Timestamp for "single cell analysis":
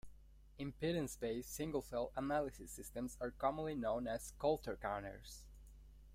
1.53-2.71